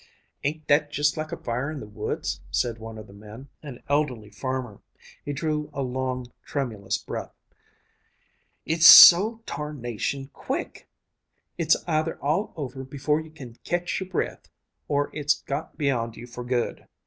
[0.43, 3.83] "Ain't that just like a fire in the woods?" said one of the men, an
[3.87, 4.81] elderly farmer.
[5.23, 7.35] He drew a long, tremulous breath.
[8.65, 10.89] "It's so tarnation quick!
[11.55, 14.49] It's either all over before you can ketch your breath,
[14.87, 16.87] or it's got beyond you for good."